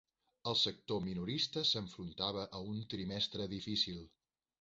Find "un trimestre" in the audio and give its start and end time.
2.71-3.47